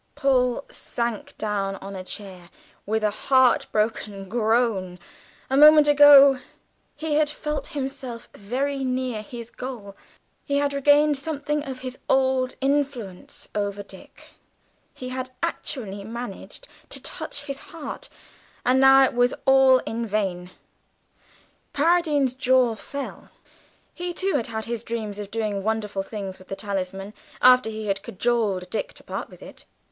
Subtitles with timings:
[0.15, 2.49] Paul sank down on a chair
[2.87, 4.97] with a heartbroken groan;
[5.47, 6.39] a moment ago
[6.95, 9.95] he had felt himself very near his goal,
[10.43, 14.29] he had regained something of his old influence over Dick,
[14.95, 18.09] he had actually managed to touch his heart
[18.65, 20.49] and now it was all in vain!
[21.73, 23.29] Paradine's jaw fell;
[23.93, 27.85] he, too, had had his dreams of doing wonderful things with the talisman after he
[27.85, 29.65] had cajoled Dick to part with it.